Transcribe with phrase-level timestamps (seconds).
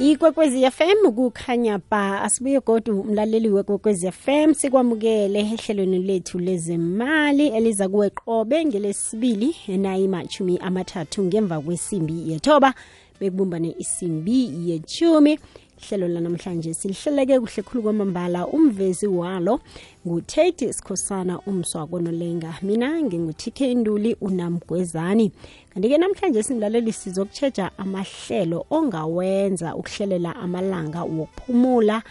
[0.00, 8.10] ikwekwezi fm kukhanya ba asibuye godwa umlaleli wekwekwezi fm sikwamukele ehlelweni lethu lezemali eliza kuwe
[8.10, 12.74] qobe ngelesibili nayimatshumi amathathu ngemva kwesimbi yethoba
[13.20, 15.38] bekubumbane isimbi yechumi
[15.80, 19.60] hlelo lanamhlanje silihleleke kuhle khulu kwamambala umvezi walo
[20.06, 25.32] ngutete sikhosana umswa konolenga mina ngingutk nduli unamgwezani
[25.70, 32.02] kanti-ke namhlanje simlaleli sizokutshetsha amahlelo ongawenza ukuhlelela amalanga wokuphumula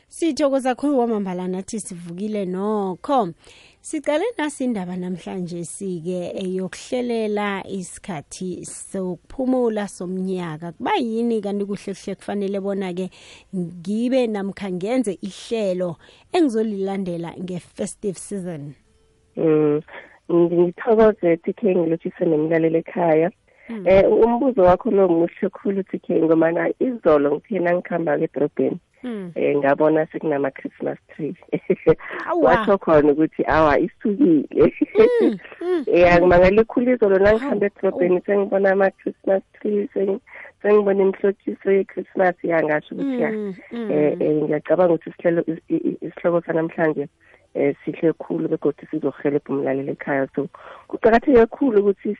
[0.07, 3.29] sithokoza khulu wamambala nathi sivukile nokho
[3.87, 8.49] Siqale nasi indaba namhlanje sike eyokuhlelela isikhathi
[8.89, 13.05] sokuphumula somnyaka kuba yini kanti kuhle kuhle kufanele bona ke
[13.57, 15.89] ngibe namkhangenze ihlelo
[16.35, 18.63] engizolilandela ngeFestive season
[19.37, 19.75] Mm
[20.53, 23.29] ngithokoze TK ngilotshise nomlaleli ekhaya
[23.67, 23.83] hmm.
[23.93, 30.05] eh umbuzo wakho lo muhle khulu TK ngomana izolo ngithena ngikhamba ke edrobheni um ngabona
[30.11, 31.33] sekunama-christmas tree
[32.41, 34.69] watsho khona ukuthi awa isukile
[35.21, 35.81] hmm, hmm.
[35.93, 39.89] eh, angimangale ikhuliso lona ngihambe edrobheni sengibona ama-christmas tree
[40.63, 43.55] sengibona imihlotshiso ye-christmas yangasho ukuthi ya um
[44.43, 45.43] ngiyacabanga ukuthi isihlelo
[46.01, 47.07] isihloko sanamhlanje
[47.55, 50.47] um sihle khulu begodwa sizohelebha umlaleli ekhaya so
[50.87, 52.17] kuqakatheke kakhulu ukuthi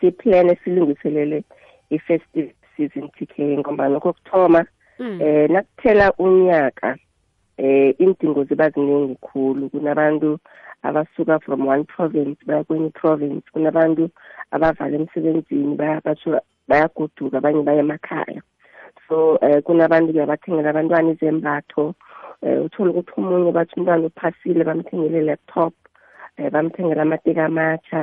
[0.00, 1.42] siplane silungiselele
[1.90, 4.66] i-festive season tk ngoba lokho kuthoma
[4.98, 5.18] Mm.
[5.22, 6.96] eh nakuthela unyaka
[7.56, 10.40] eh indingo ziba ziningi khulu kunabantu
[10.82, 14.10] abasuka from one province baya kwenye province kunabantu
[14.50, 15.78] abavala emsebenzini
[16.68, 18.40] bayaguduka abanye baya emakhaya
[19.08, 21.94] so um kunabantu-ke abathengela abantwana izembatho
[22.42, 28.00] um uthole ukuthi omunye bathi umntwana uphasile bamthengele i-laptop um eh, bamthengela amateki amatsha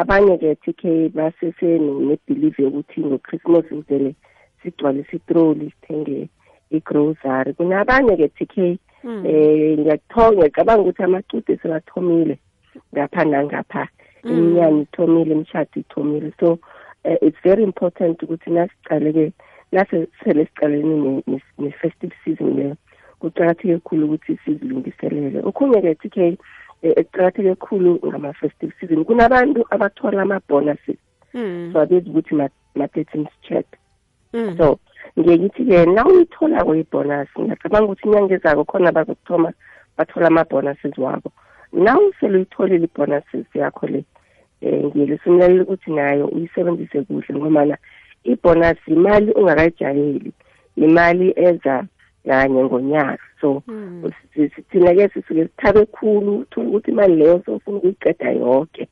[0.00, 4.16] abanye-ke t k basesenedelive yokuthi ngochristmas ngizele
[4.62, 6.28] sigcwalise itroli sithenge
[6.70, 9.26] igrocery kunabanye ke tk um hmm.
[9.26, 12.38] eh, ngiyacabanga ukuthi amacude sebathomile
[12.94, 13.88] ngapha nangapha
[14.22, 14.30] hmm.
[14.38, 16.58] iminyane ithomile imishado ithomile so
[17.04, 19.32] eh, it's very important ukuthi nasicale-ke
[19.72, 21.22] nasesele sicalene
[21.58, 22.74] ne-festive season le
[23.18, 26.16] kuqakatheke kkhulu ukuthi sizilungiselele okhunye ke tk
[26.82, 30.98] ekuqakatheke eh, kkhulu ngama-festive season kunabantu abathola ama-bonuses
[31.34, 31.72] hmm.
[31.72, 32.34] so abezi ukuthi
[32.78, 33.66] ma-thirteens check
[34.32, 34.56] Mm.
[34.58, 34.78] so
[35.18, 39.50] ngiye ngithi-ke na uyitholako ibhonasi ngiyacabanga ukuthi inyangezako khona bazokuthoma
[39.96, 41.28] bathola ama-bhonases wabo
[41.84, 44.00] na usele uyitholile ibhonases yakho le
[44.62, 47.76] um eh, ngiyelisimlalela ukuthi nayo uyisebenzise kuhle ngomana
[48.30, 50.30] ibhonasi yimali ungakajayeli
[50.80, 51.74] yimali eza
[52.24, 53.48] kanye ngonyaka so
[54.70, 55.12] thina-ke mm.
[55.12, 58.88] sisuke sithabe khulu ukuthi imali leyo sofuna ukuyiceda yonke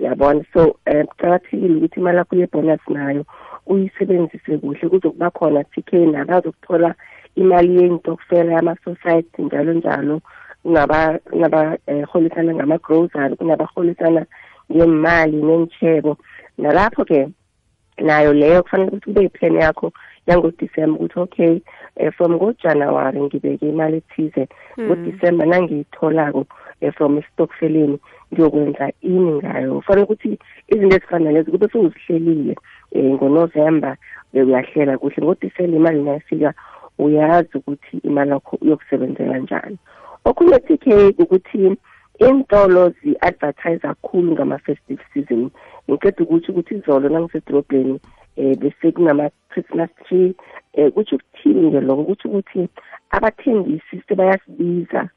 [0.00, 3.24] yabona so um eh, kucakathekile ukuthi imali yakho yebhonasi nayo
[3.68, 6.94] uyisebenzise kuhle kuzokuba khona tk nabazokuthola
[7.36, 10.16] imali yey'ntokfela yama-society njalo njalo
[10.62, 14.26] kungabaholisana eh, ngama-grocery kungabaholisana
[14.72, 16.16] ngemali nenitshebo
[16.58, 17.28] nalapho-ke
[17.98, 19.92] nayo leyo kufanele ukuthi kube yiplan yakho
[20.26, 21.54] yangodisemba ukuthi okay
[22.00, 24.84] um from ngojanuwari ngibeke imali ethize hmm.
[24.86, 26.46] ngodisemba nangiyitholako
[26.82, 27.98] um from esitokfeleni
[28.34, 30.38] ngiyokwenza ini ngayo kufanele ukuthi
[30.68, 32.54] izinto ezifana nalezo kube sewuzihlelile
[32.96, 33.96] ngonovemba
[34.34, 36.54] uyahlela kuhle ngodisela imali nayifika
[36.98, 39.76] uyazi ukuthi imali yakho uyokusebenzela njani
[40.24, 40.86] okunye tk
[41.18, 41.76] ukuthi
[42.22, 45.50] iintolo zi-advertise kakhulu ngama-festive season
[45.90, 48.00] ngiceda ukutho ukuthi izolo nangisedorobheni
[48.36, 50.34] um bese kunama-christmas tree um
[50.72, 52.68] eh, kutho ukuthini nje loko kutho ukuthi
[53.10, 55.08] abathengisi sebayasibiza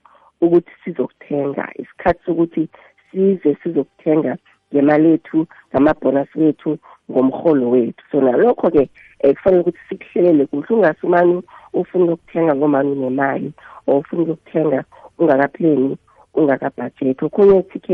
[0.42, 2.68] ukuthi sizokuthenga isikhathi sokuthi
[3.12, 4.38] size sizokuthenga
[4.74, 6.78] ngemali yethu ngamabhonasi wethu
[7.12, 8.84] ngomholo wethu so nalokho-ke
[9.24, 11.36] um kufanele ukuthi sikuhlelele kuhle ungasumani
[11.74, 13.48] ufuna ukuthenga ngomani unemali
[13.88, 14.80] or ufuna ukuthenga
[15.20, 15.98] ungakapheni
[16.40, 17.88] ungakabhajethi okhunye t-k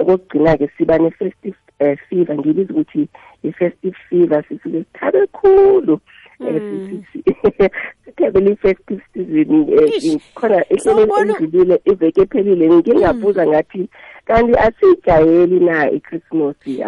[0.00, 3.02] okokugcina-ke siba ne-festive um fever ngibiza ukuthi
[3.46, 5.94] i-festive fever sisuke sithabe khulu
[6.38, 7.00] Hmm.
[8.04, 13.50] sithabele i-festive season um eh, khona ehleleni endlulile iveke ephelile ngingabuza hmm.
[13.52, 13.82] ngathi
[14.28, 16.76] kanti asiyijayeli na ichristmasi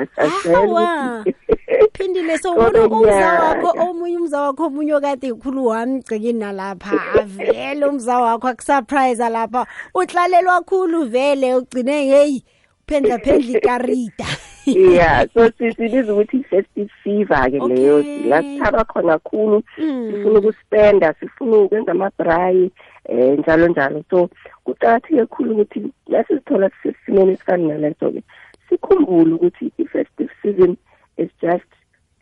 [1.97, 8.49] phindile sobona umzawakho omunye umza wakho omunye okade ikhulu wami gcekini nalapha avele umza wakho
[8.49, 12.45] akusurprise lapha utlalelwa khulu vele ugcine heyi
[12.85, 14.27] uphendlaphendla ikarida
[14.77, 20.13] yeah so sibiza ukuthi i-festive fever ke leyo la sithaba khona khulu mm.
[20.13, 22.71] sifuna ukuspenda sifuna ukwenza amabrayi
[23.09, 24.29] um eh, njalo njalo so
[24.65, 28.23] kuqakatheke khulu ukuthi nasizithola sisesimeni esifani naleso-ke
[28.69, 30.77] sikhumbule ukuthi i-festive season
[31.17, 31.71] is just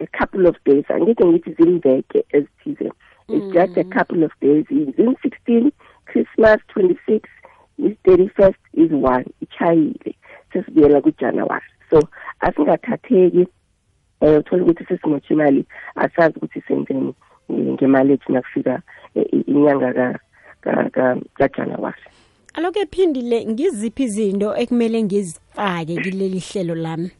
[0.00, 2.92] a couple of days angeke ngithi zimbeke ezithize
[3.28, 3.52] it's mm.
[3.52, 4.64] just a couple of days
[4.96, 5.72] zin-sixteen
[6.04, 7.28] christmas twenty-six
[7.78, 10.14] is thirty-first is one itshayile
[10.52, 12.00] sesibuyela kujanuwari so
[12.40, 13.48] asingathatheki
[14.20, 17.14] um uthole ukuthi sesimutionally asazi ukuthi senzeni
[17.52, 18.82] ngemali ethu nakufika
[19.14, 20.18] e, inyanga
[21.36, 22.02] kajanuwari
[22.54, 27.10] aloke phindile ngiziphi izinto ekumele ngizifake kuleli hlelo lami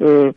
[0.00, 0.32] um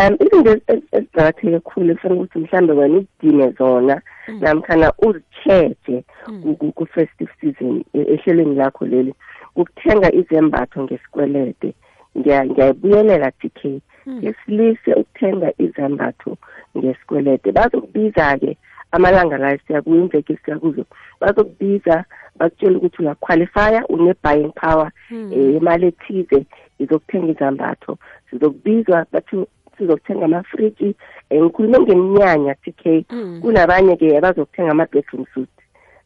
[0.00, 0.52] um izinto
[0.96, 1.92] eziqakatheke khulu
[2.30, 4.38] kufanele ukuthi mhlawumbe wena uzidine zona mm.
[4.40, 6.56] namkhana uzitsheje mm.
[6.76, 9.14] ku-festive season e, ehlelweni lakho leli
[9.56, 11.74] ukuthenga izembatho ngesikwelede
[12.18, 13.62] ngiyayibuyelela tk
[14.04, 14.18] hmm.
[14.22, 16.36] ngisilise ukuthenga izambatho
[16.78, 18.50] ngesikwelete bazokubiza-ke
[18.94, 20.84] amalanga la siyakuyo imveke esiya kuzo
[21.20, 22.04] bazokubiza
[22.38, 25.56] bakutshela ukuthi uyaqualifya une-buying power um hmm.
[25.58, 26.40] imali eh, ethize
[26.78, 27.98] izokuthenga izambatho
[28.30, 29.36] sizokubizwa bathi
[29.78, 30.94] sizokuthenga amafriji
[31.30, 33.40] um ngikhulume ngeminyanya t k hmm.
[33.42, 35.50] kunabanye-ke abazokuthenga ama-bedroom suit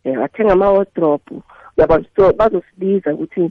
[0.04, 1.22] um eh, bathenga ama-wardrop
[1.76, 3.50] yabo so bazosibiza ukuthi um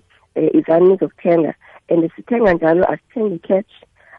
[0.54, 1.54] izani nizokuthenga
[1.90, 3.72] and sithenga njalo asithengi i-catch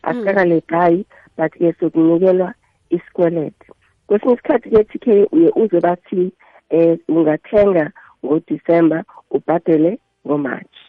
[0.02, 1.04] asikakalegayi mm.
[1.36, 2.54] but-ke sokunikelwa
[2.90, 3.66] isikwelete
[4.06, 6.32] kwesinye isikhathi-ke t k uye uze bathi
[6.70, 7.92] um ungathenga
[8.24, 9.92] ngodisemba ubhadele
[10.26, 10.84] ngomatshi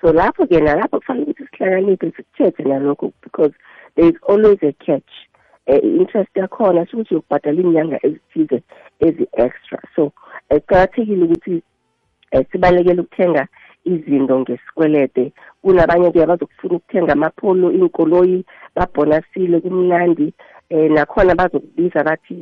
[0.00, 3.54] so lapho-ke nalapho kufanele ukuthi sihlanganise sikuthethe nalokho because
[3.94, 5.12] there is always a catch
[5.66, 8.58] eh, i-interest yakhona sho ukuthi yokubhadala iy'nyanga ezithize
[9.06, 10.02] ezi-extra so
[10.50, 11.56] eh, kuqakathekile ukuthi
[12.34, 13.44] um sibalekele ukuthenga
[13.88, 15.24] izinto ngesikwelete
[15.62, 18.38] kunabanye ke bazokufuna ukuthenga amapholo iy'nkoloyi
[18.76, 20.26] babhonasile kumnandi
[20.74, 22.36] um nakhona bazokubiza bathi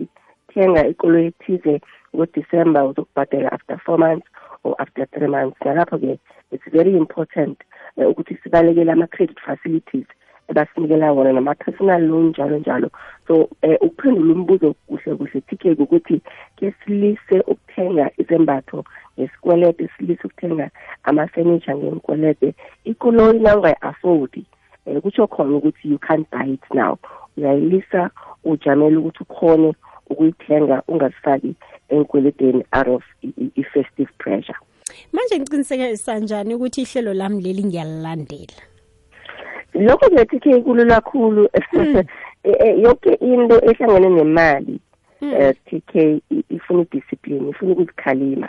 [0.50, 1.74] thenga ikoloyi ethize
[2.14, 4.28] ngodisemba uzokubhadela after four months
[4.64, 6.12] or after three months nalapho-ke
[6.54, 7.56] it's very important
[7.98, 10.08] eh, ukuthi sibalekele ama-credit facilities
[10.48, 12.90] ebasinikela wona nama-personal loan njalo njalo
[13.26, 16.20] so um ukuphendula umbuzo kuhle kuhle thike kukuthi
[16.56, 18.84] ke silise ukuthenga izembatho
[19.20, 20.70] ngesikwelete silise ukuthenga
[21.02, 24.46] amafenitsha ngenikwelete ikoloyi na ungayi-afodi
[24.86, 26.96] um eh, kutsho khona ukuthi you can't buy it now
[27.36, 28.10] uyayilisa
[28.44, 29.72] ujamele ukuthi ukhone
[30.10, 31.54] ukuyithenga ungazifaki
[31.88, 33.04] enkweledeni out of
[33.54, 34.58] i-festive pressure
[35.12, 38.56] manje ngicinisekesanjani ukuthi ihlelo lami leli ngiyalilandela
[39.78, 41.96] lokho ngiyathi khe inkulu kakhulu hmm.
[42.42, 44.80] e-, e, yonke into ehlangene nemali
[45.22, 45.40] um hmm.
[45.40, 46.20] eh, tk
[46.50, 48.48] ifuna idiscipline ifuna ukuzikhalima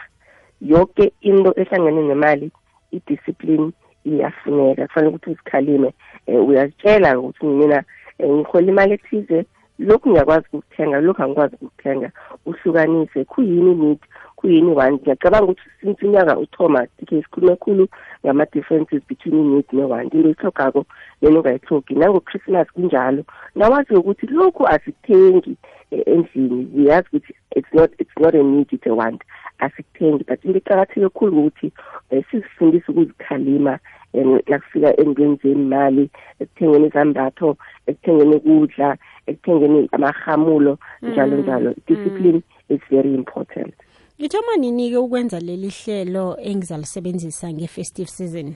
[0.61, 2.51] yonke into ehlangene nemali
[2.91, 3.71] idiscipline
[4.05, 5.93] iyafuneka kufanele ukuthi uzikhalime
[6.27, 7.83] um eh, uyazitshela ukuthi mina
[8.17, 9.45] eh, ngihola imali ethize
[9.79, 12.11] lokhu ngiyakwazi ukuthenga lokhu angikwazi ukuthenga
[12.45, 13.99] uhlukanise khuyini need
[14.39, 17.83] kuyini one ngiyacabanga ukuthi since unyaka uthoma tike sikhulume khulu
[18.25, 20.81] ngama-differences between i-need ne-one into oyihlogako
[21.21, 23.21] yena ongayihlogi nango-christmas kunjalo
[23.57, 25.53] nawazi ukuthi lokhu asikuthengi
[25.91, 29.21] eh, endlini siyazi ukuthi it's not it's not a need it's a want
[29.65, 31.67] asikuthengi but into eqakatheke kkhulu ukuthi
[32.11, 33.73] um sizifundise ukuzikhalima
[34.13, 36.03] um nakufika endlenzeni imali
[36.41, 37.49] ekuthengeni izambatho
[37.89, 38.89] ekuthengeni ukudla
[39.31, 41.09] ekuthengeni amahamulo mm.
[41.11, 42.75] njalo njalo i-discipline mm.
[42.75, 43.73] is very important
[44.19, 48.47] Ngithoma nini ke ukwenza leli hlelo engizalisebenzisa nge-festive season?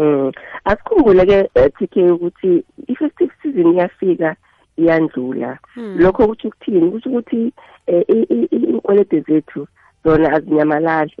[0.00, 0.32] Mm,
[0.70, 2.52] asikhumbule ke eh, TK ukuthi
[2.92, 4.30] i-festive season iyafika
[4.80, 5.50] iyandlula.
[5.74, 5.98] Hmm.
[6.02, 6.86] Lokho ukuthi ukuthini?
[6.86, 9.66] Eh, ukuthi ukuthi inkwelede zethu
[10.04, 11.12] zona azinyamalali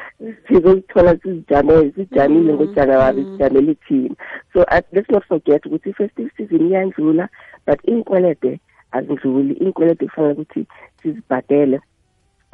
[0.48, 4.14] sizozithola sizijamele sijamile ngojanuwari sijamele thina
[4.52, 7.28] so let's not forget ukuthi i-festive season iyandlula
[7.66, 8.60] but iy'nkwelede
[8.92, 10.66] azindluli iy'nkwelede kufanele ukuthi
[11.02, 11.80] sizibhadele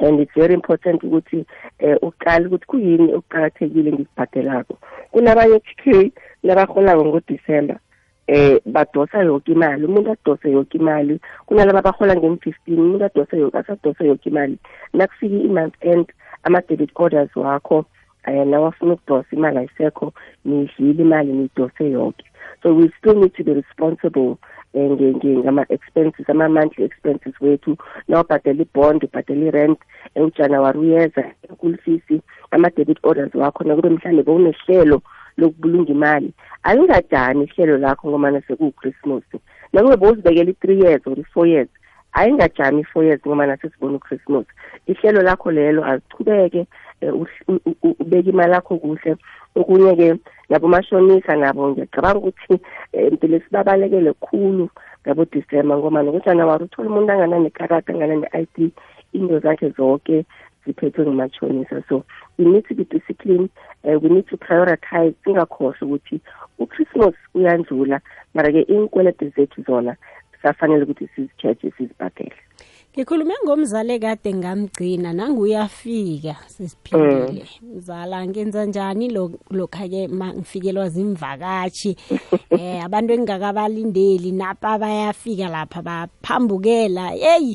[0.05, 1.45] and it's very important ukuthi
[1.79, 4.77] eh uqale ukuthi kuyini okuqhakathekile ngisibhadelako
[5.11, 6.11] kunabanye HK
[6.43, 7.77] labaholako ngoDecember
[8.27, 14.29] eh badosa yonke imali umuntu adose yonke imali kunalaba abahola ngem-15 umuntu adose asadose yonke
[14.29, 14.57] imali
[14.93, 16.05] nakufika i-month end
[16.43, 17.85] ama-debit orders wakho
[18.27, 20.13] um nawafuna ukudosa imali ayisekho
[20.45, 22.25] nidlile imali nidose yonke
[22.61, 24.39] so we still need to be responsible
[24.75, 24.81] eh,
[25.25, 29.79] ngama-expenses ama-monthly expenses wethu na ubhadela ibhond ubhadela irent
[30.15, 35.01] eh, ujanuwari uyeza enkulufisi ama-debit orders wakho nakube mhlawumbe bewunehlelo
[35.37, 36.31] lokubulunga imali
[36.63, 39.23] ayingajani ihlelo lakho ngomana sekuwuchristmas
[39.73, 41.69] nakube bewuzibekela i-three years or i-four years
[42.13, 44.45] ayingajami i-four years ngomana sesibona uchristmas
[44.87, 46.65] ihlelo lakho lelo aziqhubeke
[47.01, 47.13] eh,
[47.99, 49.15] ubeka imali yakho kuhle
[49.55, 50.15] okunye-ke
[50.49, 52.59] nabomashonisa nabo ngiyacabanga ukuthi um
[52.93, 54.69] eh, mpile sibabalekele khulu
[55.05, 58.71] ngabodisemba ngoma nokuthana wari uthole umuntu angananekarata anganane-i d
[59.13, 60.25] into zakhe zonke
[60.65, 62.01] ziphethwe ngumashonisa so
[62.37, 63.47] we need to be discipline um
[63.85, 66.17] uh, eh, we need to prioritize singakhohlwa ukuthi
[66.59, 68.01] uchristmas uyandlula
[68.33, 69.93] mara-ke iy'nkwelede zethu zona
[70.33, 72.33] sisafanele ukuthi sizi-cheche sizibhadele
[72.99, 77.45] Ngikhulume ngomzali kade ngamgcina nanguyafika sesiphilile.
[77.63, 77.75] Mm.
[77.77, 79.07] Mzala ngenza njani
[79.51, 81.91] lokha ke mangifikelwa zimvakashi
[82.59, 87.45] eh abantu engingakabalindeli napa bayafika lapha baphambukela hey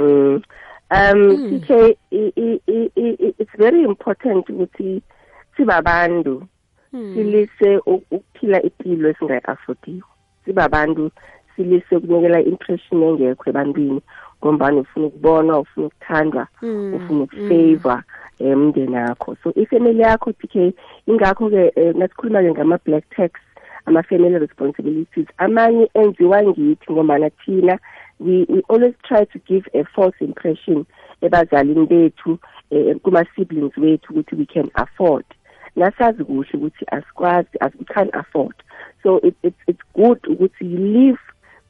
[0.00, 0.40] mm.
[0.40, 0.40] um
[0.88, 1.60] mm.
[1.68, 1.96] TK
[3.40, 5.02] it's very important ukuthi
[5.56, 6.46] sibabantu
[7.14, 10.02] silise ukuphila impilo esingayi-affordiwe
[10.44, 11.10] sibabantu
[11.56, 14.00] silise ukunikela impression engekho ebantwini
[14.46, 16.94] ngombani ufuna ukubonwa ufuna ukuthandwa mm.
[16.94, 17.20] ufuna mm.
[17.20, 18.02] ukufavor
[18.38, 18.94] eh, mm.
[18.94, 20.74] akho so ifamily yakho p k
[21.06, 23.30] ingakho-ke um nasikhuluma-ke ngama-black tax
[23.86, 27.78] ama-family responsibilities amanye enziwa ngithi ngombana thina
[28.20, 30.84] we, we always try to give a false impression
[31.20, 32.38] ebazalini bethu
[32.70, 35.24] um kuma-siblings wethu ukuthi we can afford
[35.76, 38.54] nasazi kuhle ukuthi asikwazi as we can afford
[39.02, 41.18] so it, it's, it's good ukuthi you live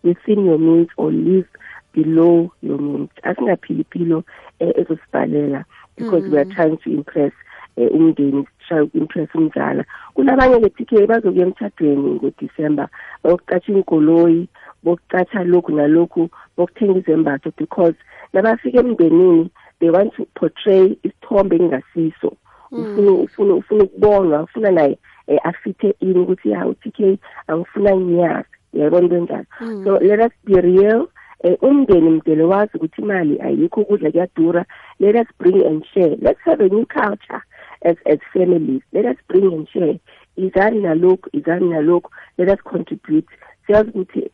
[0.05, 1.47] within your means or live
[1.95, 4.25] ipilo yomuntu asingaphili ipilo
[4.59, 5.65] eh, ezosibhalela
[5.97, 6.55] because weare mm-hmm.
[6.57, 7.33] trying to impress
[7.77, 9.85] um umndeni try ku-impress umzala
[10.15, 12.89] kunabanye-ke t k bazokuya emthadweni ngodisemba
[13.25, 14.49] bayokucatsha iy'nkoloyi
[14.85, 17.95] bokucatsha lokhu nalokhu bokuthenga izembatho because
[18.33, 22.37] nabafika emndenini they want to portray isithombe engingasiso
[22.73, 22.99] mm.
[23.09, 29.17] ufuna ukubonwa ufuna naye um afithe ini ukuthi ya u-t k angifuna nyaka yayibona into
[29.17, 29.85] enjalo mm.
[29.85, 31.09] so let us be real
[31.45, 34.65] um umndeni mdele wazi ukuthi imali ayikho ukudla kuyadura
[35.01, 37.43] let us bring and share let us have a new culture
[37.85, 39.99] as as families let us bring and share
[40.37, 43.29] izani nalokhu izani nalokhu let us contribute
[43.67, 44.31] siyazi ukuthi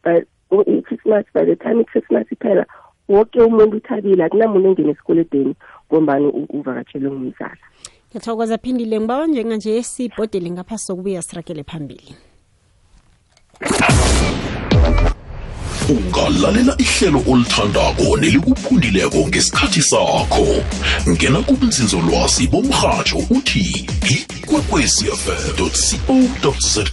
[0.51, 2.67] oh, i-christmas by the time i-christmas iphela
[3.09, 5.55] woke umuntu uthabile akunamuntu engena esikoledeni
[5.89, 7.59] kombani uvakatshelwe ngumzala
[8.11, 12.15] ngiyathokoza phindile ngibawa njenganje sibhodele ngaphasi sokubuya siragele phambili
[15.89, 20.47] ungalalela ihlelo olithandako nelikuphundileko ngesikhathi sakho
[21.09, 26.85] ngena kubunzinzolwazi bomrhatsho uthi ikwekwecfm co za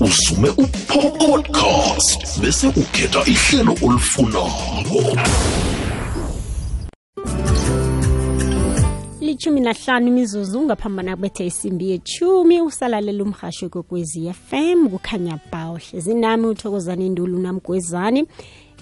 [0.00, 5.18] uzume upodcast bese ukhetha ihlelo olifunako
[9.30, 17.08] elithumi nahlanu imizuzu ngaphambana kubethe isimbi yechumi usalalela umhasho kokwezi fm kukhanya bawuhle zinami uthokozane
[17.08, 18.24] ndulu unamgwezane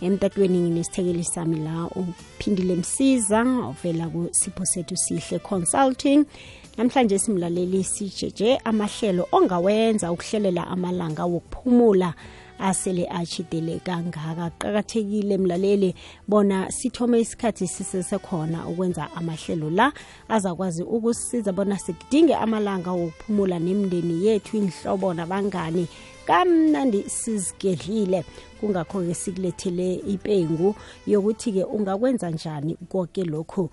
[0.00, 6.24] emtatweni nginesithekeli sami la uphindile msiza ovela kusipho sethu sihle consulting
[6.78, 12.14] namhlanje simlaleli sijeje amahlelo ongawenza ukuhlelela amalanga wokuphumula
[12.58, 15.94] asele achidele kangaka qakathekile mlalele
[16.28, 19.92] bona sithome isikhathi sisesekhona ukwenza amahlelo la
[20.28, 25.86] azakwazi ukusisiza bona sidinge amalanga wokuphumula nemindeni yethu inhlobo nabangani
[26.26, 28.24] kamnandi sizigedlile
[28.60, 30.74] kungakho-ke sikulethele ipengu
[31.06, 33.70] yokuthi-ke ungakwenza njani konke lokhu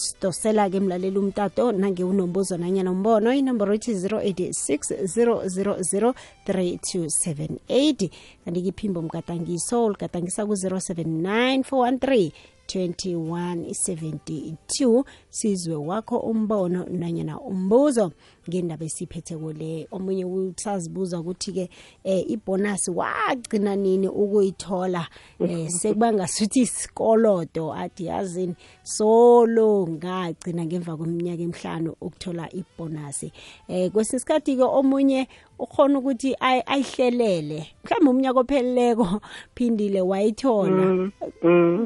[0.00, 6.12] sidosela-ke mlaleli umtato nange unombuzo nanyana umbono inomboro ithi 086
[6.46, 8.08] 0003278
[8.44, 12.32] kanti-ke iphimbo mgadangiso uligadangisa ku-079 413
[12.76, 18.12] 2172 sizwe wakho umbono nanyana umbuzo
[18.48, 21.66] ngendaba esiphethe kule omunye usazibuza ukuthi ke
[22.04, 25.06] eh, ibonus wagcina nini ukuyithola
[25.40, 33.24] eh, sekubanga suthi isikolodo athi yazini solo ngagcina ngemva kweminyaka emhlanu ukuthola ibonus
[33.68, 39.20] eh kwesinye isikhathi ke omunye ukhona ukuthi ayihlelele mhlawumbe umnyaka opheleleko
[39.54, 41.12] phindile wayithola mm,
[41.42, 41.78] mm.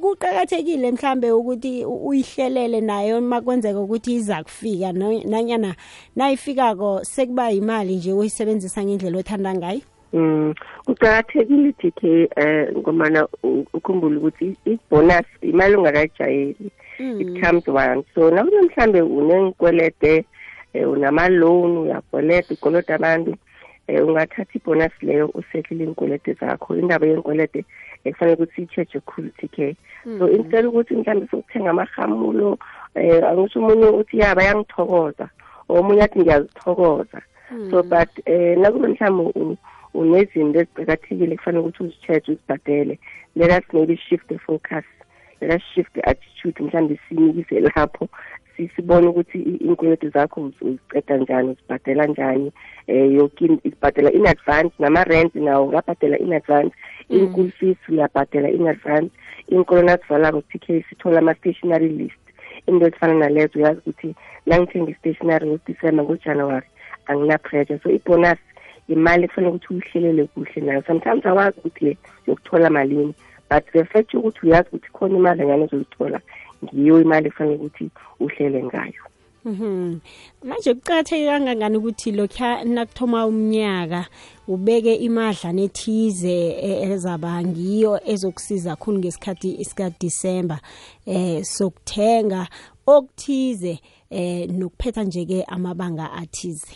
[0.00, 4.92] kuqakathekile mhlambe ukuthi uyihlelele nayo makwenzeka ukuthi iza kufika
[5.28, 5.74] nanyana
[6.16, 9.80] nayifikako sekuba yimali nje uyisebenzisa ngendlela othanda ngayo
[10.12, 13.28] Mm, kuqakathekile dk um eh, ngomana
[13.74, 17.20] ukhumbule ukuthi ibonus imali ongakajayeli mm.
[17.20, 20.24] it comes one so nakune mhlambe unengikwelede um
[20.74, 23.34] eh, unama-loan uyakweleda ukolode abantu
[23.88, 27.64] um ungathatha ibonus leyo usetlile iy'nkwelede zakho indaba yenkwelede
[28.06, 28.44] ekufanele mm-hmm.
[28.44, 29.76] ukuthi i-church equality
[30.18, 32.58] so instead ukuthi mhlawumbe sokuthenga amahamulo um
[32.94, 35.28] eh, angisho omunye uthi ya bayangithokoza
[35.68, 37.70] omunye athi ngiyazithokoza mm-hmm.
[37.70, 39.56] so but um eh, nakube mhlawumbe
[39.94, 42.98] unezinto eziqakathekile kufanele ukuthi uzi-church uzibhadele
[43.36, 44.84] let us maybe shift the focus
[45.40, 48.08] let us shift the attitude mhlawumbe sinikise lapho
[48.76, 52.52] sibone ukuthi iy'nkwenetu zakho uziceda njani uzibhadela njani
[52.88, 56.74] um yoke izibhadela in advance nama-rent nawo ungabhadela in advance
[57.10, 57.26] Mm.
[57.26, 59.12] i-school fees uyabhadela in advance
[59.48, 62.22] inkolo nasivalako t k sithole ama-stationary list
[62.66, 64.08] into ezifana nalezo uyazi ukuthi
[64.48, 66.68] nangithenga i-stationary ngodisemba ngojanuwari
[67.08, 68.40] angina-pressure so ibonus
[68.94, 71.92] imali ekufanele ukuthi uyihlelele kuhle nayo sometimes awazi ukuthi le
[72.26, 73.14] yokuthola malini
[73.50, 76.18] but the fact ukuthi uyazi ukuthi khona imali angane ozoyithola
[76.62, 77.84] ngiyo imali ekufanele ukuthi
[78.24, 79.02] uhlele ngayo
[79.48, 80.00] Mhm.
[80.44, 84.02] Manje kuqhatheke kangangani ukuthi lokha nakuthoma umnyaka
[84.52, 86.36] ubeke imadlana ethize
[86.90, 90.58] ezabangiyo ezokusiza khulu ngesikhathi isika December
[91.14, 92.42] eh sokuthenga
[92.94, 93.74] okuthize
[94.18, 96.72] eh nokuphetha nje ke amabanga athize.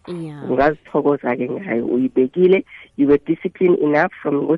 [0.50, 2.64] ungazithokoza-ke ngayo uyibekile
[2.96, 4.56] you were disciplined enough from go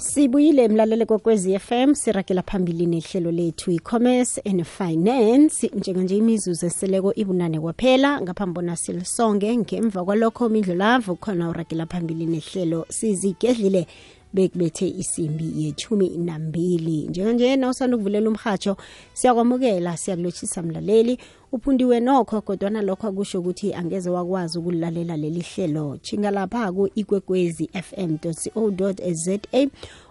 [0.09, 7.59] sibuyile mlalele kokwezi fm sirakela phambili nehlelo lethu i-commerce and finance njenganje imizuzu eseleko ibunane
[7.59, 13.87] kwaphela ngaphambi bona silisonge ngemva kwalokho imidlulavo khona urakela phambili nehlelo sizigedlile
[14.33, 18.77] bekubethe isimbi yethumi nambili njenganje na usanda ukuvulela umhatsho
[19.13, 21.17] siyakwamukela siyakulotshisa mlaleli
[21.51, 28.17] uphundiwe nokho kodwana lokho akusho ukuthi angeze wakwazi ukulalela leli hlelo tshinga lapha ku-ikwekwezi fm
[28.17, 28.51] co za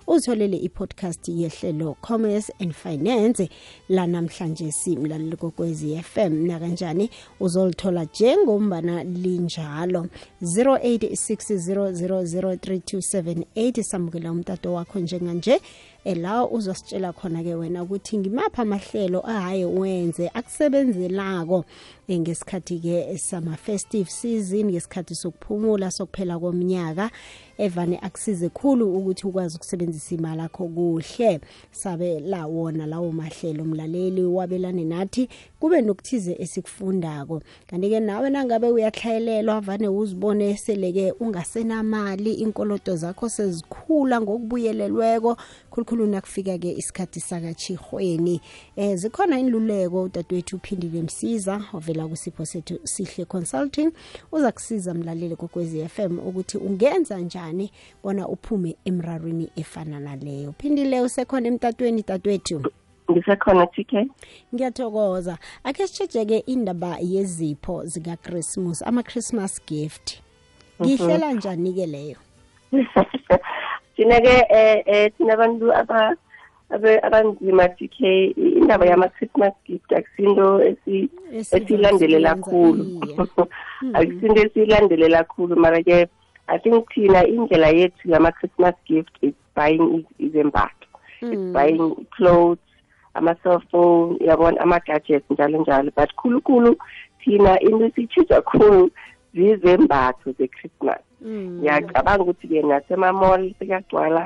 [0.08, 3.50] uzitholele i-podcast yehlelo commerce and finance
[3.88, 10.06] lanamhlanje simlaleli kokwezi fm nakanjani uzolithola njengombana linjalo
[10.42, 15.60] 0860 03278 samukela umtato wakho njenganje
[16.08, 21.64] Eh, la uzositshela khona ke wena ukuthi ngimapha amahlelo ahaye wenze akusebenzelako
[22.08, 27.10] eh, ngesikhathi ke sama festive season ngesikhathi sokuphumula sokuphela komnyaka
[27.58, 31.40] evane akusize khulu ukuthi ukwazi ukusebenzisa imali yakho kuhle
[31.72, 35.28] sabe la wona lawo mahlelo mlaleli wabelane nathi
[35.60, 44.20] kube nokuthize esikufundako kanti ke nawe nangabe uyatlhayelelwa vane uzibone seleke ungasenamali inkolodo zakho sezikhula
[44.20, 45.36] ngokubuyelelweko
[45.70, 48.40] khulukhulu khulu nakufika-ke isikhathi sakatshirhweni
[48.76, 53.90] um eh, zikhona inluleko udadewethu uphindile msiza ovela kusipho sethu sihle consulting
[54.32, 57.70] uza kusiza mlaleli kokwezi f m ukuthi ungenza njani
[58.04, 62.62] bona uphume emrarweni efana naleyo phindile usekhona emtatweni tatwethu
[63.10, 64.06] ngisekhona tk
[64.54, 70.12] ngiyathokoza akhe sitshejeke indaba yezipho zikachristmas ama-christmas gift
[70.82, 71.36] ngiyihlela mhm.
[71.38, 72.16] njani-ke leyo
[73.98, 76.02] sineke eh eh sina bantu aba
[76.74, 77.96] abe abanzima tk
[78.62, 80.46] indaba yama-christmas gift akusinto
[81.34, 83.90] esiyilandelela khulu hmm.
[83.98, 85.98] akusinto esiyilandelela khulu mara ke
[86.46, 89.86] i think thina indlela yethu yama-christmas gift is buying
[90.26, 90.86] izembato
[91.18, 91.52] is hmm.
[91.56, 91.84] buying
[92.14, 92.62] clothes
[93.18, 96.70] ama-cellphone yabona ama-gadgets njalo njalo but khulukhulu
[97.20, 98.80] thina into sitshitshwa khulu
[99.38, 101.60] zizembatho zechristmas mm.
[101.62, 104.22] ngiyacabanga ukuthi-ke nasemamol sekuyagcwala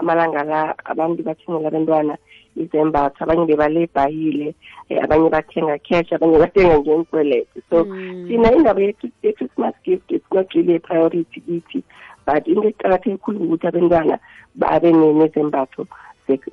[0.00, 2.14] amalanga la abantu bathengela abantwana
[2.62, 4.48] izembatho abanye bebalebhayile
[4.90, 8.26] um abanye bathenga cash abanye bathenga ngenkwelete so mm.
[8.26, 11.80] thina indaba ye-christmas gift is not really a-priority kithi
[12.26, 14.16] but into eqakathe ekhulu ukuthi abantwana
[14.58, 15.86] babe nezembatho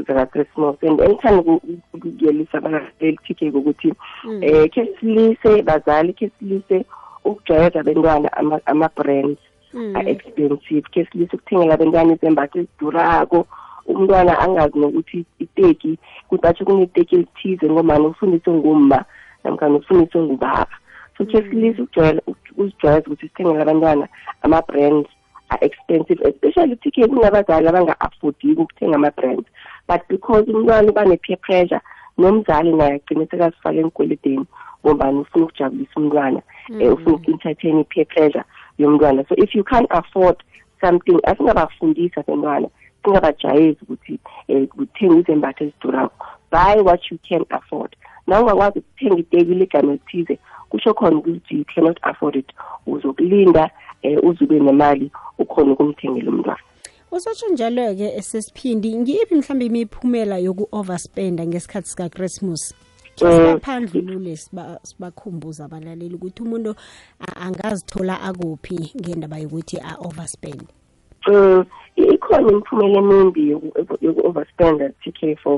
[0.06, 1.42] zakachrismas and anytime
[1.98, 4.44] kuyelisa abalaleli thikeke ukuthi um mm.
[4.48, 6.78] eh, khe silise bazali khe silise
[7.26, 8.30] ukujwayeza abentwana
[8.72, 9.40] ama-brands
[9.72, 9.96] hmm.
[10.00, 13.40] a-expensive ke silise ukuthengela abentwana izembatho ezidurako
[13.92, 15.92] umntwana angazi nokuthi iteki
[16.30, 19.00] kutatho kuneteki elithize ngomani ufundiswe ngumma
[19.44, 20.72] namkani ufundiswe ngubaba
[21.18, 21.32] so hmm.
[21.32, 24.06] ke silise ukuzijwayeza ukuthi sithengele abantwana
[24.46, 25.10] ama-brands
[25.68, 29.48] expensive especially ukuthi ke kunabazali abanga-affordiki ukuthenga ama-brands
[29.90, 31.82] but because umntwana uba ne-peer pressure
[32.20, 34.46] nomzali naye agcine sekazifala enkwelideni
[34.86, 38.44] ngobani ufuna ukujabulisa umntwana um ufuna uku-entertain i-peer pressure
[38.78, 40.38] yomntwana so if you can't afford
[40.82, 42.68] something asingabafundisa bentwana
[43.04, 44.20] singabajayezi ukuthi
[44.50, 47.96] um kuthenga izembatho ezidurako buy what you can afford
[48.28, 52.52] naw ungakwazi ukuthenga itekile egama elithize kusho khona ukuthi you cannot afford it
[52.88, 53.72] uzokulinda
[54.04, 56.60] um uze ube nemali ukhona ukumthengela umntwana
[57.12, 62.74] usotsho njalo-ke sesiphindi ngiphi mhlawumbe imiphumela yoku-overspenda ngesikhathi sikachrismus
[63.16, 64.40] sibaphandlulule eh,
[64.84, 66.72] sibakhumbuza abalaleli ukuthi umuntu
[67.46, 70.62] angazithola akuphi ngendaba yokuthi a-overspend
[71.30, 71.62] um
[71.96, 73.42] ikhona imiphumela emimbi
[74.06, 75.56] yoku-overspend particularly for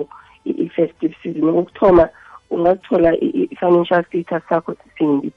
[0.64, 2.06] i-festive season okuthoma
[2.54, 5.30] ungazithola i-financial status sakho sisimbi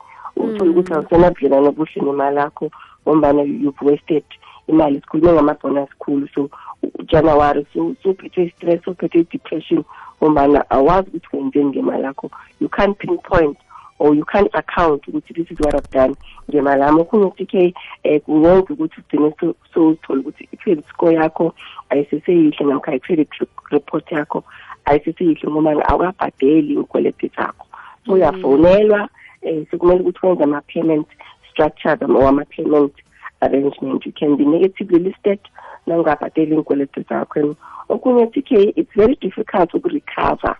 [0.42, 0.98] uthole ukuthi hmm.
[0.98, 2.66] awusenabudlelane obuhle nemali yakho
[3.06, 4.24] ngombana you've wasted
[4.68, 6.40] imali sikhulume ngamabhona sikhulu so
[7.06, 9.88] january so uphethwe i-stress uphethwe i-depression so,
[10.22, 13.56] ngombana awazi ukuthi wenzeni ngemali yakho you can't pinpoint
[13.98, 16.14] or you can't account ukuthi this is what i've done
[16.50, 17.62] ngemali yami okhunye ukuthi ke
[18.04, 21.54] um kungenza ukuthi ugcine sowuthole ukuthi i-credit score yakho
[21.90, 23.28] ayiseseyihle namkha i-credit
[23.70, 24.44] report yakho
[24.90, 27.76] ayiseseyihle ngombana awukabhadeli iy'kweleti zakho so
[28.06, 28.14] mm-hmm.
[28.14, 29.08] uyafowunelwa
[29.42, 31.06] um sekumele ukuthi wenze ama-payment
[31.50, 32.92] structures or ama-payment
[33.40, 35.38] arrangement you can be negatively listed
[35.86, 37.54] nangungabhadeli iy'kweleti zakho
[37.88, 40.54] okunye tk it's very difficult ukurecover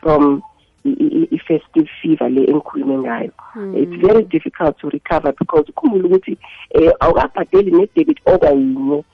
[0.00, 0.42] from
[0.84, 3.76] i-festive fever le engikhulume ngayo hmm.
[3.76, 6.38] it's very difficult to recover because ukhumbule ukuthi
[6.74, 9.04] um awukabhadeli ne-debit order yinye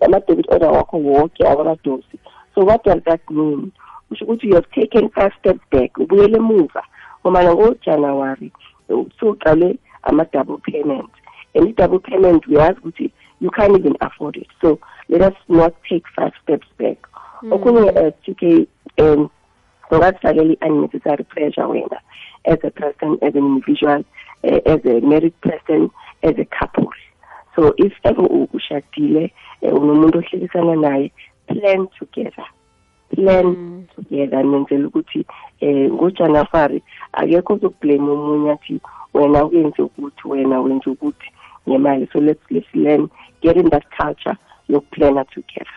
[0.00, 2.18] ama-debit order wakho wonke awakadosi
[2.54, 3.72] so what does that mean
[4.08, 6.84] kusho ukuthi you have taken five step back ubuyele emuva
[7.24, 8.52] omana ngojanuwary
[9.20, 11.10] suqale ama-double payment
[11.54, 14.46] and i-double payment uyazi ukuthi you can't even afford it.
[14.60, 16.98] So let us not take five steps back.
[17.42, 18.68] Okay, TK,
[19.90, 21.66] that's really unnecessary pressure
[22.44, 24.04] as a person, as an individual,
[24.44, 25.90] uh, as a married person,
[26.22, 26.88] as a couple.
[27.56, 29.28] So if ever you share deal,
[29.62, 31.10] and I
[31.48, 32.44] plan together.
[33.14, 33.80] plan mm.
[33.96, 35.24] together nenzela ukuthi
[35.62, 38.80] um uh, ngojanafari akekho uzokublame omunye athi
[39.14, 41.30] wena kwenze ukuthi wena wenze ukuthi
[41.68, 43.08] ngemali so let's let's learn
[43.40, 44.36] getting that culture
[44.72, 45.72] yokuplana together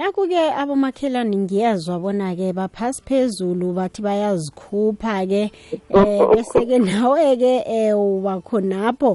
[0.00, 5.42] naku-ke abomakhelwane ngiyazwa bona-ke baphasi phezulu bathi bayazikhupha-ke
[5.90, 9.10] um bese-ke nawe-ke um uba khonapho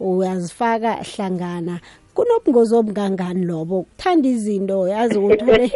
[0.00, 1.80] uyazifaka hlangana
[2.16, 5.66] kunobungozi obungangani lobo kuthanda izinto yazi ukuthi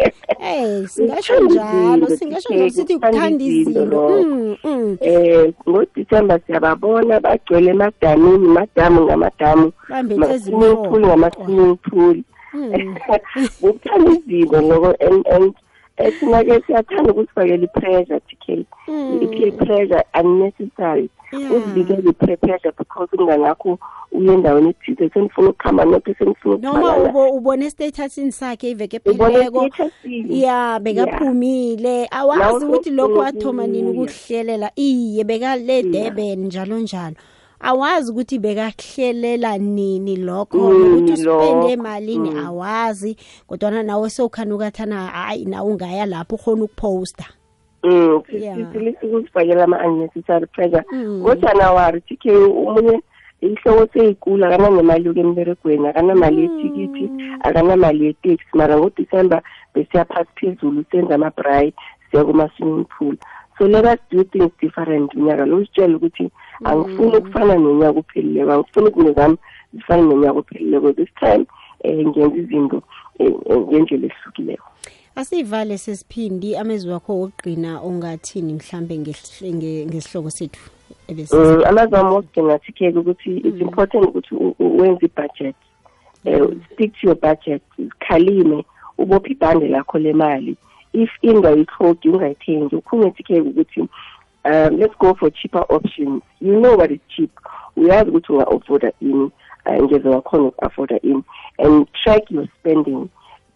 [0.42, 4.88] hey singasho njalo singasho njalo sithi kuthanda izinto mm, mm.
[5.00, 9.66] eh ngo-December siyababona bagcwele emadamini madamu ngamadamu
[10.44, 12.16] swimming pool ngama-swimming pool
[13.66, 15.52] ukuthanda izinto ngoko and
[15.96, 18.66] thina-ke siyathanda ukusifakela i-pressure t k
[19.22, 23.78] i-peer pressure unnecessary uzibikele i-prepressure because kunganakho
[24.12, 29.70] uye endaweni ethize senifuna ukuhamba nokho senifunanoma ubona estatusini sakhe iveke phileko
[30.28, 37.33] ya bekaphumile awazi ukuthi lokho athoma nini ukuhlelela iye bekalede ben njalo njalo yeah
[37.64, 42.46] awazi ukuthi bekakuhlelela nini lokho ukuthi usipende emalini mm.
[42.46, 47.24] awazi kodwana nawe sewukhanukathana hhayi nawe ungaya lapho ukhona ukuposta
[47.82, 48.20] mm,
[49.02, 51.76] ukuzifakela ama-unnecessary pressure ngojana mm.
[51.76, 52.26] wari tk
[52.68, 53.00] omunye
[53.40, 59.42] ihloko seyikulu akanangemali yokemberegweni akanamali yethikithi akanamali yeteksi mara ngodisemba
[59.74, 61.72] besiyaphasi phezulu senza ama-bri
[62.10, 63.16] siya kuma-swimming pool
[63.58, 66.30] so let us do things different unyaka lo usitshele ukuthi mm
[66.64, 69.36] angifuni ukufana nonyaka ophelileko angifuni ukune zami
[69.74, 71.44] zifane nonyaka ophelileko this time
[71.84, 72.82] um eh, ngenza izinto
[73.18, 74.66] eh, ngendlela esisukileko
[75.16, 80.70] asiyivale sesiphindi amezwi wakho wokugqina ungathini mhlambe ngesihloko sethu
[81.08, 83.60] eh, amazwi ami wokugcinathikheke ukuthi it's mm.
[83.62, 85.54] important ukuthi wenze i-budget
[86.24, 86.60] um mm.
[86.72, 87.62] speak to your budget
[87.98, 88.64] khalime
[88.98, 90.56] ubophe ibhande lakho le mali
[90.92, 93.88] if ingayitlogi ungayithengi ukhungethikheke ukuthi
[94.44, 97.30] um, let's go for cheaper options you know what is cheap
[97.76, 99.30] uyazi ukuthi unga-afforda ini
[99.64, 101.22] um, ngeze wakhona uku-afforda ini
[101.58, 103.06] and track your spending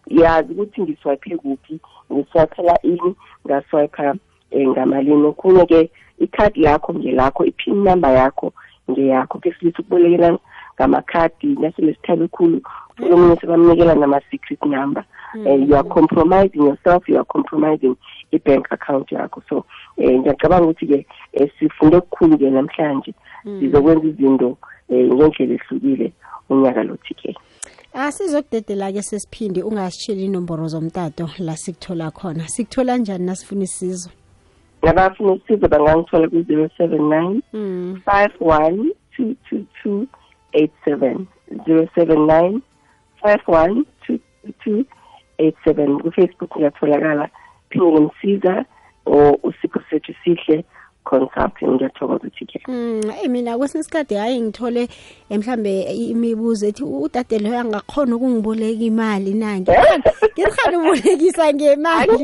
[0.07, 1.79] yazi ukuthi ngiswiphe kuphi
[2.13, 3.15] ngiswiphela ini
[3.47, 4.19] ngaswipha um
[4.51, 8.53] eh, ngamalini okhunye-ke ikhadi lakho ngelakho iphin number yakho
[8.91, 10.37] ngeyakho ke silithi ukubolekela
[10.75, 12.61] ngamakhadi nasele sithabe khulu
[12.99, 13.13] mm.
[13.13, 15.03] omunye sebamnikela nama-secret number
[15.35, 17.95] um you are compromising yourself you are compromising
[18.31, 19.57] i-bank account yakho so
[20.01, 20.99] um ngiyacabanga ukuthi-ke
[21.39, 23.11] um sifunde kukhulu-ke namhlanje
[23.45, 23.59] mm.
[23.59, 24.57] sizokwenza izinto
[24.89, 26.13] um ngendlela ehlukile
[26.51, 27.31] unyaka lothi-ke
[27.93, 34.09] asizokudedela-ke ah, sesiphindi ungasitsheli inomboro zomtato la sikuthola khona sikuthola njani nasifuna isizo
[34.83, 38.01] nabafuna isizo bangangithola ku-zero seven nine mm.
[38.05, 40.07] five one two two two
[40.53, 41.27] eight seven
[41.65, 42.61] zero seven nine
[43.23, 44.79] five one two two two
[45.39, 47.29] eight seven kufacebook ngatholakala
[47.77, 48.65] ngomsiza
[49.05, 50.65] or usipho sethu sihle
[51.63, 52.29] ngiyathokoza
[52.67, 54.87] mm, mina kwesinye isikhathi hayi ngithole
[55.29, 59.71] eh, mhlambe imibuzo ethi udade loyo angakhona ukungiboleka imali nange
[60.35, 62.23] ngirhani ubolekisa ngemali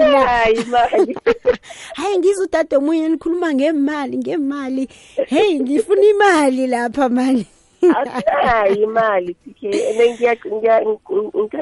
[1.98, 4.84] hayi ngize udade omunye nikhuluma ngemali ngemali
[5.28, 7.48] heyi ngifuna imali lapha mani
[7.94, 10.36] awusinayo imali tk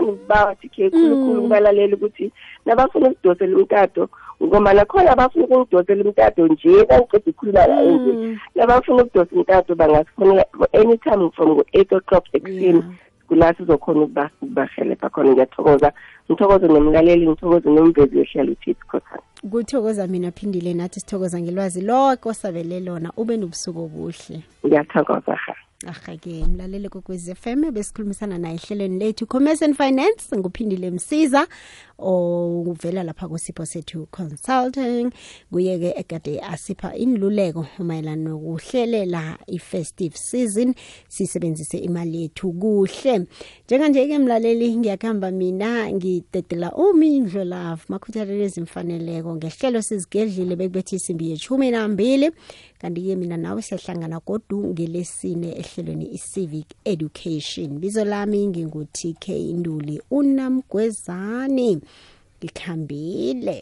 [0.04, 2.04] ngibawa tk khulukhulu kubalaleli mm.
[2.04, 2.32] ukuthi
[2.66, 4.10] nabafuna ukudosela umtato
[4.44, 7.98] ngoba nakhona abafuna ukungidosela umtato nje bangiceda ukhuluma la mm.
[7.98, 12.84] nje nabafuna ukudosa umtato bangasifonela anytime from ngo-eight o'clock ekuseni
[13.28, 15.92] kula sizokhona ukubahelebha khona ngiyathokoza
[16.32, 22.80] ngithokoze nomlaleli ngithokoze nomvezi wehlelo uthisi khosana kuthokoza mina phindile nathi sithokoza ngelwazi lokho osabele
[22.80, 25.56] lona ube nobusuku obuhle ngiyathokoza ha
[25.88, 31.48] arhake mlalele kokwezi f m besikhulumisana naye ehlelweni lethu commerce and finance nguphindile msiza
[32.00, 35.12] ovela lapha kusipho sethu consulting
[35.52, 40.74] kuye ke ekade asipha inluleko mayelana nokuhlelela i-festive season
[41.10, 43.26] sisebenzise imali yethu kuhle
[43.68, 51.72] njenganje ke mlaleli ngiyakuhamba mina ngidedela umindlo love makhuthalelo ezimfaneleko ngesihlelo sizigedlile bekubethe isimbi yeshumi
[51.72, 52.32] nambili
[52.78, 59.26] kanti-ke mina nawe siyahlangana godu ngelesine ehlelweni i-civic education bizo lami ngingu-tk
[59.56, 61.80] nduli unamgwezane
[62.38, 63.56] ngikhambile